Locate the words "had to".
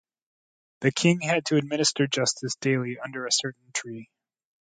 1.21-1.57